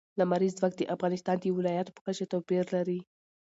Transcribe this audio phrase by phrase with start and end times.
[0.19, 2.99] لمریز ځواک د افغانستان د ولایاتو په کچه توپیر لري.